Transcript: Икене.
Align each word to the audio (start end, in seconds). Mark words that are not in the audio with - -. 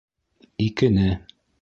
Икене. 0.65 1.09